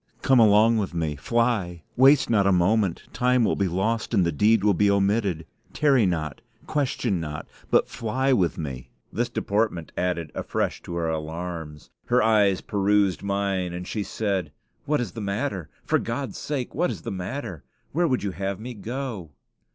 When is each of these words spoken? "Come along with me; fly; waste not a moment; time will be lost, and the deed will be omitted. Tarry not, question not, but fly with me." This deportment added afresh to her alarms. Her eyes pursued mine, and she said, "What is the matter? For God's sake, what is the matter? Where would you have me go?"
"Come 0.23 0.39
along 0.39 0.79
with 0.79 0.95
me; 0.95 1.15
fly; 1.15 1.83
waste 1.95 2.27
not 2.27 2.47
a 2.47 2.51
moment; 2.51 3.03
time 3.13 3.43
will 3.45 3.55
be 3.55 3.67
lost, 3.67 4.15
and 4.15 4.25
the 4.25 4.31
deed 4.31 4.63
will 4.63 4.73
be 4.73 4.89
omitted. 4.89 5.45
Tarry 5.73 6.07
not, 6.07 6.41
question 6.65 7.19
not, 7.19 7.47
but 7.69 7.87
fly 7.87 8.33
with 8.33 8.57
me." 8.57 8.89
This 9.13 9.29
deportment 9.29 9.91
added 9.95 10.31
afresh 10.33 10.81
to 10.85 10.95
her 10.95 11.07
alarms. 11.07 11.91
Her 12.07 12.23
eyes 12.23 12.61
pursued 12.61 13.21
mine, 13.21 13.73
and 13.73 13.87
she 13.87 14.01
said, 14.01 14.51
"What 14.85 15.01
is 15.01 15.11
the 15.11 15.21
matter? 15.21 15.69
For 15.85 15.99
God's 15.99 16.39
sake, 16.39 16.73
what 16.73 16.89
is 16.89 17.03
the 17.03 17.11
matter? 17.11 17.63
Where 17.91 18.07
would 18.07 18.23
you 18.23 18.31
have 18.31 18.59
me 18.59 18.73
go?" 18.73 19.29